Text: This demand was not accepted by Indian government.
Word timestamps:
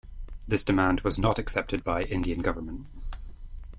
This 0.47 0.63
demand 0.63 1.01
was 1.01 1.19
not 1.19 1.37
accepted 1.37 1.83
by 1.83 2.01
Indian 2.05 2.41
government. 2.41 2.87